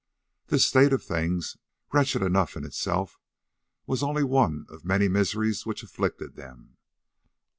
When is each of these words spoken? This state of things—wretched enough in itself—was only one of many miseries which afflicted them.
This 0.47 0.65
state 0.65 0.93
of 0.93 1.03
things—wretched 1.03 2.23
enough 2.23 2.57
in 2.57 2.65
itself—was 2.65 4.01
only 4.01 4.23
one 4.23 4.65
of 4.67 4.83
many 4.83 5.07
miseries 5.07 5.63
which 5.63 5.83
afflicted 5.83 6.35
them. 6.35 6.77